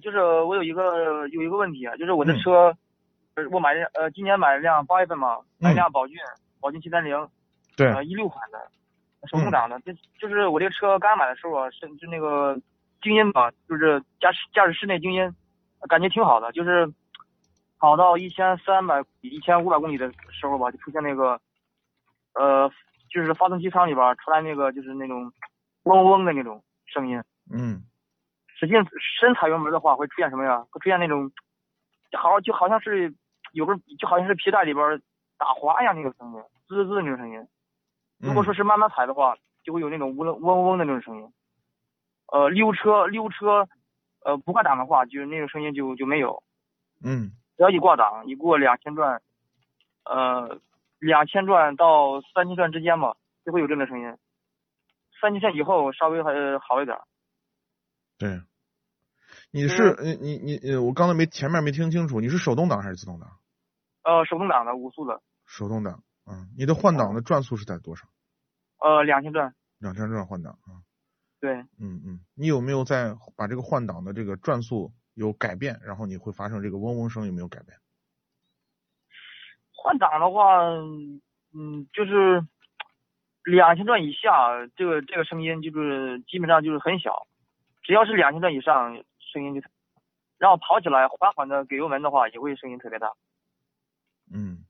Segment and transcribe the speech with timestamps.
[0.00, 2.76] 就是我有一个有一个问题啊，就是我的嗯车，
[3.34, 6.16] 呃我买了呃今年买了辆八月份嘛，买辆宝骏，
[6.60, 7.28] 宝骏七三零，
[7.76, 8.58] 对，呃一六款的，
[9.28, 9.78] 手动挡的。
[9.80, 12.58] 就就是我这个车刚买的时候啊，是就那个
[13.02, 15.22] 静音吧，就是驾驶驾驶室内静音，
[15.80, 16.92] 呃感觉挺好的，就是
[17.78, 21.40] 跑到一千三百、一千五百公里的时候吧，就出现那个，
[22.34, 22.70] 呃，
[23.10, 25.32] 就是发动机舱里边传来那个就是那种
[25.84, 27.22] 嗡嗡的那种声音。
[27.52, 27.82] 嗯
[28.60, 28.76] 使劲
[29.18, 30.66] 深踩油门的话，会出现什么呀？
[30.70, 31.32] 会出现那种，
[32.12, 33.14] 好就好像是
[33.52, 35.00] 有个就好像是皮带里边
[35.38, 37.48] 打滑一样那个声音，滋滋的那种声音。
[38.18, 41.32] 如果说是慢慢踩的话，就会有那种嗡嗡嗡的那种声音。
[42.26, 43.66] 呃，溜车溜车，
[44.22, 46.42] 呃不挂档的话，就是那种声音就就没有。
[47.02, 49.22] 嗯只要一挂档，一过两千转，
[50.04, 50.60] 呃，
[50.98, 54.16] 两千转到三千转之间吧，就会有这种声音。
[55.18, 56.98] 三千转以后稍微还好一点。
[58.18, 58.38] 对。
[59.52, 63.28] 你是呃你你你呃，我刚才没前面没听清楚，你是手动挡还是自动挡？
[64.04, 66.02] 呃，手动挡的五速的，手动挡。
[66.26, 68.06] 嗯，你的换挡的转速是在多少？
[68.78, 69.54] 呃，两千转。
[69.78, 70.86] 两千转换挡啊。
[71.40, 77.78] 对，嗯嗯，你有没有在把这个换挡的这个转速有改变，然后你会发生这个嗡嗡声有没有改变？
[79.72, 80.60] 换挡的话，
[81.54, 82.46] 嗯，就是
[83.44, 84.30] 两千转以下，
[84.76, 87.26] 这个这个声音就是基本上就是很小，
[87.82, 89.02] 只要是两千转以上，
[89.32, 89.60] 声音就，
[90.38, 93.12] 然后跑起来缓缓的给油门的话，也会声音特别大。
[94.32, 94.64] 嗯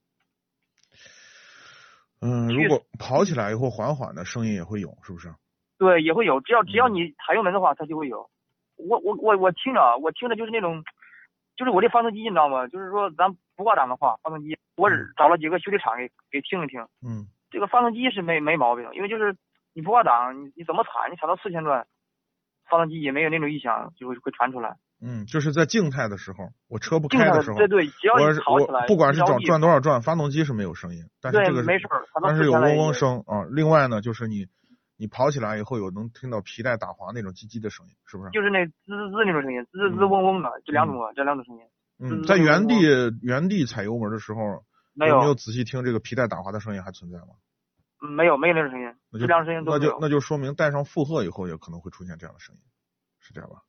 [2.20, 5.32] 嗯，去如果跑起来以后缓缓的声音也会有，是不是？
[5.78, 8.28] 对，也会有，只要只要嗯你踩油门的话，它就会有。
[8.76, 10.84] 我我我我听着，我听着就是那种，
[11.56, 12.66] 就是我这发动机你知道吗？
[12.68, 16.80] 就是说咱不挂档的话，发动机我找了几个修理厂给给听一听。
[17.02, 19.36] 嗯这个发动机是没没毛病，因为就是
[19.72, 21.86] 你不挂档，你你怎么踩，你踩到四千转，
[22.70, 24.76] 发动机也没有那种异响，就会会传出来。
[25.02, 33.44] 嗯，就是在静态的时候，我车不开的时候，对对，只要我是你跑起来，我不管是转转多少转，发动机是没有声音，但是对这个是没事儿，但是有嗡嗡声啊。
[33.50, 34.46] 另外呢，就是你
[34.96, 38.30] 你跑起来以后有能听到皮带打滑那种叽叽的声音，是不是？
[38.30, 41.62] 就是那滋滋滋那种声音，滋滋嗡嗡的，这两种啊，这两种声音
[41.98, 42.74] 嗯，在原地
[43.22, 44.64] 原地踩油门的时候，
[44.94, 47.40] 没有没有仔细听这个皮带打滑的声音还存在吗？
[48.00, 52.60] 嗯没有没有那种声音，那就那就那就说明带上负荷以后也可能会出现这样的声音，
[53.20, 53.62] 是这样吧？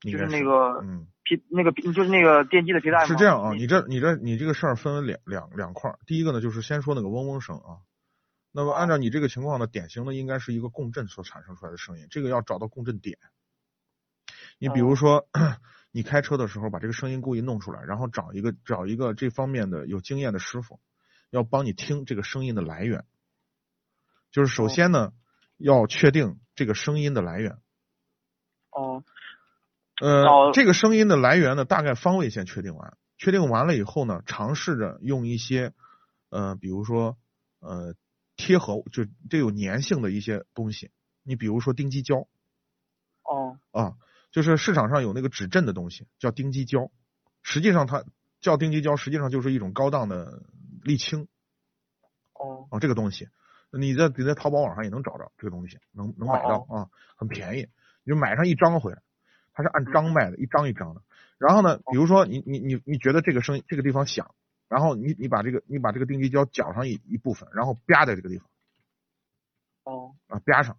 [0.00, 1.06] 就是那个嗯。
[1.24, 3.04] 皮那个就是那个电机的皮带。
[3.04, 5.98] 是这样啊，你这你这你这个事儿分为两两两块儿。
[6.06, 7.84] 第一个呢，就是先说那个嗡嗡声啊。
[8.50, 13.18] 那么按照你这个情况呢，典型的应该是一个共振所产生出来的声音，这个要找到共振点。
[14.58, 15.28] 你比如说，
[15.92, 20.80] 你开车的时候把这个声音故意弄出来，然后找一个找一个这方面的有经验的师傅，
[21.28, 23.04] 要帮你听这个声音的来源。
[24.30, 25.12] 就是首先呢，
[25.56, 27.58] 要确定这个声音的来源。
[28.70, 29.04] 哦。
[30.00, 35.72] 呃，这个声音的来源呢，大概方位先确定完，确定完了以后呢，尝试着用一些，
[36.28, 37.18] 呃，比如说，
[37.58, 37.96] 呃，
[38.36, 40.92] 贴合就这有粘性的一些东西，
[41.24, 42.28] 你比如说丁基胶
[43.24, 43.58] 哦。
[43.72, 43.96] 啊，
[44.30, 46.92] 就是市场上有那个止震的东西叫丁基胶，
[47.42, 48.04] 实际上它
[48.40, 50.44] 叫丁基胶，实际上就是一种高档的
[50.84, 51.26] 沥青
[52.34, 52.68] 哦。
[52.70, 53.28] 啊，这个东西，
[53.70, 57.68] 你在你在淘宝网上也能找着这个东西，能能买到哦啊，很便宜，
[58.04, 59.02] 你就买上一张回来。
[59.52, 61.02] 它是按张卖的，一张一张的。
[61.36, 64.34] 然后呢，比如说你你你你觉得这个声音这个地方响，
[64.68, 68.48] 然后你你把这个你把这个定基胶绞上一一部分，然后啪在这个地方
[69.84, 70.76] 哦啊啪上，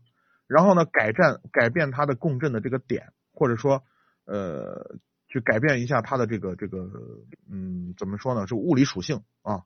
[0.48, 3.84] 然后呢改善改变它的共振的这个点，或者说
[4.26, 4.98] 呃
[5.28, 6.90] 去改变一下它的这个这个
[7.50, 9.64] 嗯怎么说呢，是物理属性啊，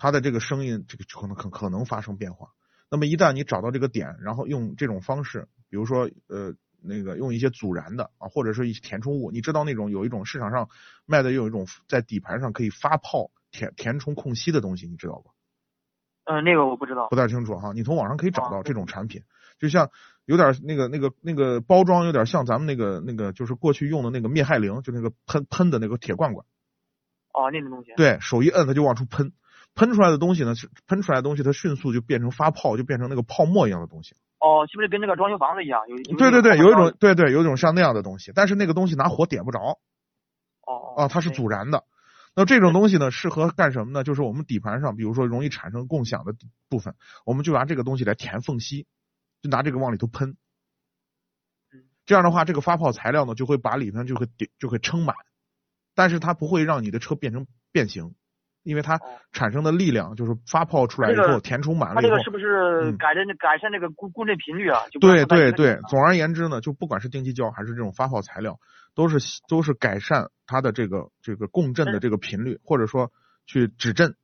[0.00, 2.48] 它的这个声音这个可能可可能发生变化。
[2.90, 9.30] 那么一旦你找到这个点，然后用这种方式，比如说呃那个用一些阻燃的啊，或者是一些填充物。
[9.30, 10.70] 你知道那种有一种市场上
[11.04, 15.30] 卖的有一种在底盘上可以发泡填填充空隙的东西，你知道吧？
[16.24, 17.16] 嗯，那个我不知道不。
[17.16, 17.72] 太清楚哈。
[17.74, 19.22] 你从网上可以找到哦这种产品，
[19.58, 19.90] 就像
[20.24, 26.46] 有点那个那个那个包装有点像咱们那个那个就是过去用的那个灭害灵，就那个喷喷的那个铁罐罐。
[27.32, 27.92] 哦，那种东西。
[27.96, 29.32] 对手一摁它就往出喷，
[29.74, 34.14] 喷出来的东西呢，是喷出来的东西它迅速就变成发泡，就变成那个泡沫一样的东西。
[34.38, 35.80] 哦，是不是跟那个装修房子一样？
[35.88, 39.78] 有有对对对，有一种对对有一种像那样的东西，但是那个东西拿火点不着
[40.66, 41.84] 哦啊，它是阻燃的。
[42.34, 44.04] 那这种东西呢，适合干什么呢？
[44.04, 46.34] 就是我们底盘上，比如说容易产生共享的
[46.68, 46.94] 部分，
[47.26, 48.86] 我们就拿这个东西来填缝隙，
[49.42, 50.36] 就拿这个往里头喷
[51.72, 51.84] 嗯。
[52.06, 55.16] 这样的话，这个发泡材料呢，就会把里面就会点就会撑满，
[55.94, 58.14] 但是它不会让你的车变成变形，
[58.62, 59.00] 因为它哦
[59.32, 64.80] 产生的力量就是发泡出来以后填充满了以后它这个，是不是嗯改善改善这个共共振频率啊？
[65.00, 68.58] 对对对总而言之呢，就不管是定基胶还是这种发泡材料，
[68.94, 69.18] 都是
[69.48, 73.12] 都是改善它的这个这个共振的这个频率，或者说
[73.46, 74.14] 去止震。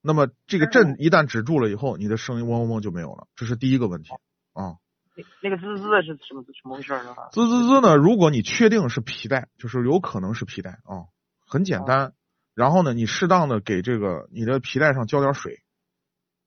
[0.00, 4.10] 那么这个震一旦止住了以后，你的声音嗡嗡嗡就没有了，这是第一个问题
[4.52, 4.76] 啊。
[5.16, 7.14] 那那个滋滋的是什么什么回事呢？
[7.32, 11.06] 滋滋滋呢，如果你确定是皮带，就是有可能是皮带啊，
[11.46, 12.12] 很简单。
[12.54, 15.62] 然后呢，你适当的给这个你的皮带上浇点水，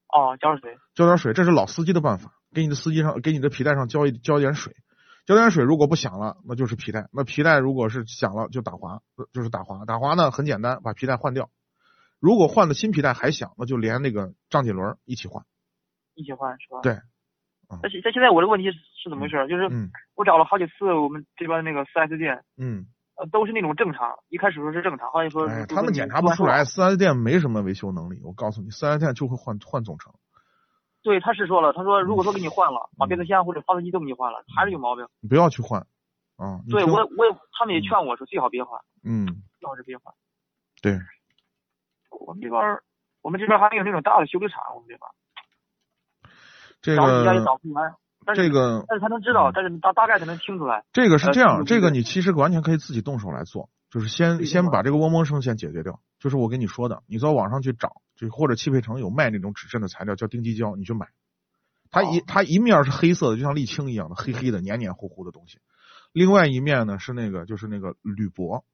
[0.07, 0.77] 哦，浇水。
[0.95, 2.33] 浇点水，这是老司机的办法。
[2.53, 4.73] 给你的司机上，给你的皮带上浇一浇一点水，
[5.25, 7.09] 浇点水，如果不响了，那就是皮带。
[7.11, 9.85] 那皮带如果是响了，就打滑，呃就是打滑。
[9.85, 11.49] 打滑呢很简单，把皮带换掉。
[12.19, 15.43] 如果换的新皮带还响，那就连那个张紧轮一起换。
[16.15, 16.79] 一起换是吧？
[16.81, 16.93] 对。
[17.69, 19.45] 嗯但是但现在我的问题是是怎么回事？
[19.49, 26.63] 就是嗯我找了好几次我们这边那个四 S 店，嗯，呃，都是那种正常，一开始说是正常，后来说他们检查不出来，。
[26.65, 28.21] 四 S 店没什么维修能力。
[28.23, 30.13] 我告诉你，四 S 店就会换换总成。
[31.01, 35.07] 对，他是说了，他说如果说给你换了，把嗯变速箱或者发动机都给你换了，还是有毛病。
[35.21, 35.81] 你不要去换
[36.35, 36.61] 啊。
[36.69, 39.25] 对我我也他们也劝我说最好别换，嗯，
[39.59, 40.13] 最好是别换。
[40.81, 40.99] 对，
[42.11, 42.83] 我们这边儿
[43.21, 45.11] 我们这边还没有那种大的修理厂，我们这边儿
[46.81, 47.73] 这找人家也个找不
[48.35, 50.83] 这个但是他能知道，但是大大概才能听出来。
[50.93, 55.99] 这个是这样，呃这个你其实完全可以自己动手来做，就是先先把这个嗡嗡声先解决掉。
[56.19, 61.07] 就是我跟你说的，你到网上去找，就或者汽配城有卖那种止震的材料，叫丁基胶，你去买。
[61.89, 65.59] 它一哦它一面是黑色的，就像沥青一样的黑黑的、黏黏糊糊的东西，
[66.11, 68.65] 另外一面呢是那个就是那个铝箔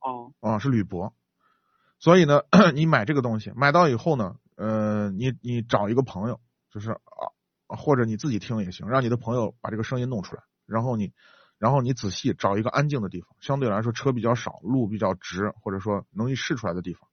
[0.00, 1.12] 哦，啊，是铝箔。
[2.00, 2.40] 所以呢，
[2.74, 6.40] 你买这个东西，买到以后呢，呃，你你找一个朋友，
[6.72, 6.98] 就是啊，
[7.76, 11.12] 或者你自己听也行，让你的朋友把这个声音弄出来，然后你，
[11.58, 17.08] 然后你仔细找一个安静的地方，相对来说车比较少，路比较直，或者说容易试出来的地方，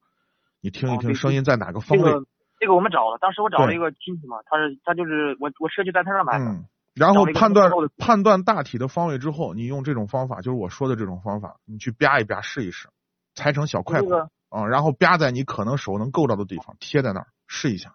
[0.60, 2.26] 你听一听声音在哪个方位，这个
[2.58, 6.44] 这个我们找了，当时我找了一个亲戚嘛，他是他就是我我车就在他那买的。
[6.44, 6.64] 嗯，
[6.94, 12.88] 然后判断判断大体的方位之后，你用这种方法，就是我说的这种方法，你去啪一啪试一试，
[13.34, 17.94] 裁成小块块这个啊，然后啪在你可能手能够到的地方贴在那儿试一下。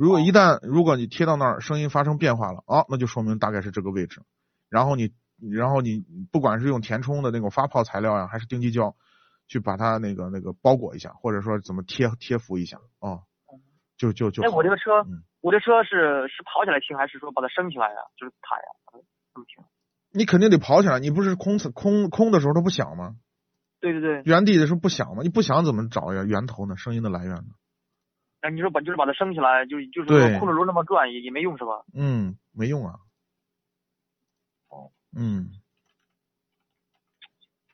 [0.00, 4.22] 如果一旦如果你贴到那儿，声音发生变化了啊，那就说明大概是这个位置。
[4.70, 5.12] 然后你
[5.52, 6.02] 然后你
[6.32, 8.96] 不管是用填充的那种发泡材料呀、还是丁基胶，
[9.46, 13.28] 去把它那个那个包裹一下，或者说怎么贴贴服一下啊，
[13.98, 18.00] 就就就哎，我这个车嗯，我这车是是跑起来听，还是说把它升起来呀？
[18.16, 19.04] 就是它呀，把它
[19.34, 19.62] 这么听？
[20.14, 23.16] 你肯定得跑起来，你不是空空空的时候它不响吗？
[23.80, 25.22] 对对对，原地的时候不响吗？
[25.22, 26.78] 你不响怎么找呀源头呢？
[26.78, 27.52] 声音的来源呢？
[28.42, 31.84] 那你说把就是把它升起来，就是就是说控制轮那么转也也没用是吧？
[31.94, 32.96] 嗯，没用啊。
[34.68, 35.50] 哦，嗯，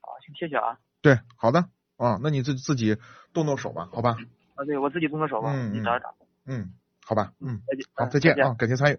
[0.00, 0.78] 啊，行，谢谢啊。
[1.02, 2.96] 对，好的啊，那你自自己
[3.32, 4.16] 动动手吧，好吧？
[4.56, 6.14] 啊，对我自己动动手吧，嗯嗯你找一找。
[6.46, 6.72] 嗯，
[7.04, 7.86] 好吧，嗯，再见。
[7.94, 8.98] 好，嗯再见啊，感谢参与。